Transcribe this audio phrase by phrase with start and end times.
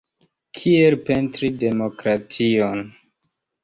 [0.59, 2.85] Kiel pentri demokration?